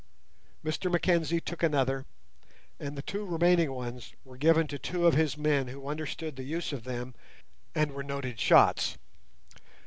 [0.65, 2.07] Mr Mackenzie took another,
[2.79, 6.43] and the two remaining ones were given to two of his men who understood the
[6.43, 7.13] use of them
[7.75, 8.97] and were noted shots.